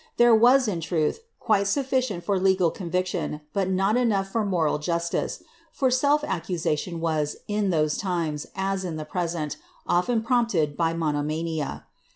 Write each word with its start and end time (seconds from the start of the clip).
There 0.17 0.33
was, 0.33 0.67
in 0.67 0.81
truth, 0.81 1.19
quite 1.39 1.67
sufficient 1.67 2.23
for 2.23 2.39
legal 2.39 2.71
conviction, 2.71 3.41
but 3.53 3.69
not 3.69 3.97
enough 3.97 4.29
for 4.31 4.43
moral 4.43 4.79
justice; 4.79 5.43
for 5.71 5.91
self 5.91 6.23
accusation 6.23 6.99
was, 6.99 7.37
in 7.47 7.69
those 7.69 7.97
times, 7.99 8.47
as 8.55 8.83
in 8.83 8.95
the 8.95 9.05
present, 9.05 9.57
often 9.85 10.23
prompted 10.23 10.75
by 10.75 10.93
monomania. 10.95 11.85